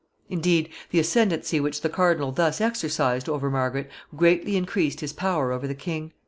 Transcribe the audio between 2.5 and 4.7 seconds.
exercised over Margaret greatly